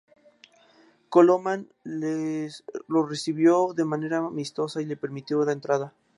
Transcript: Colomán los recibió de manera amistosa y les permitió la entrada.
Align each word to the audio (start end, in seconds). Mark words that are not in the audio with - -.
Colomán 1.09 1.69
los 1.83 3.07
recibió 3.07 3.73
de 3.75 3.85
manera 3.85 4.17
amistosa 4.17 4.81
y 4.81 4.85
les 4.85 4.97
permitió 4.97 5.45
la 5.45 5.51
entrada. 5.51 5.93